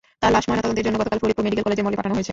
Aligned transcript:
তাঁর 0.21 0.31
লাশ 0.35 0.45
ময়নাতদন্তের 0.47 0.85
জন্য 0.87 0.97
গতকাল 1.01 1.17
ফরিদপুর 1.21 1.45
মেডিকেল 1.45 1.63
কলেজের 1.65 1.83
মর্গে 1.85 1.99
পাঠানো 1.99 2.15
হয়েছে। 2.17 2.29